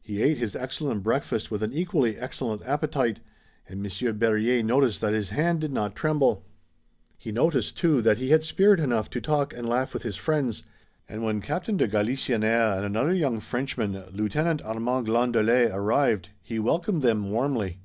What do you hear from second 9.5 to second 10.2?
and laugh with his